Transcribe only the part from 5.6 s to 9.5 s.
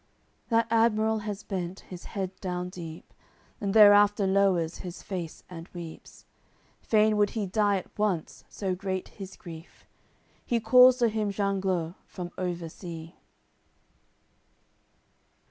weeps, Fain would he die at once, so great his